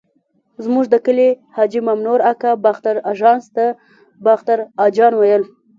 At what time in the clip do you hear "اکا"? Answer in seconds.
2.31-2.51